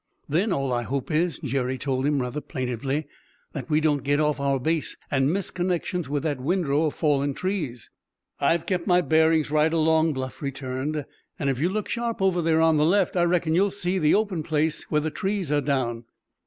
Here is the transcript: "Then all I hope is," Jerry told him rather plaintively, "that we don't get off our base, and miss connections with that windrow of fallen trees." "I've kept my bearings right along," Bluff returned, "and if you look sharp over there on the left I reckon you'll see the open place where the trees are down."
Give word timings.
"Then 0.27 0.51
all 0.51 0.73
I 0.73 0.81
hope 0.81 1.11
is," 1.11 1.37
Jerry 1.43 1.77
told 1.77 2.07
him 2.07 2.23
rather 2.23 2.41
plaintively, 2.41 3.05
"that 3.53 3.69
we 3.69 3.79
don't 3.79 4.03
get 4.03 4.19
off 4.19 4.39
our 4.39 4.59
base, 4.59 4.97
and 5.11 5.31
miss 5.31 5.51
connections 5.51 6.09
with 6.09 6.23
that 6.23 6.41
windrow 6.41 6.87
of 6.87 6.95
fallen 6.95 7.35
trees." 7.35 7.91
"I've 8.39 8.65
kept 8.65 8.87
my 8.87 9.01
bearings 9.01 9.51
right 9.51 9.71
along," 9.71 10.13
Bluff 10.13 10.41
returned, 10.41 11.05
"and 11.37 11.51
if 11.51 11.59
you 11.59 11.69
look 11.69 11.87
sharp 11.87 12.19
over 12.19 12.41
there 12.41 12.61
on 12.61 12.77
the 12.77 12.83
left 12.85 13.15
I 13.15 13.25
reckon 13.25 13.53
you'll 13.53 13.69
see 13.69 13.99
the 13.99 14.15
open 14.15 14.41
place 14.41 14.89
where 14.89 15.01
the 15.01 15.11
trees 15.11 15.51
are 15.51 15.61
down." 15.61 16.05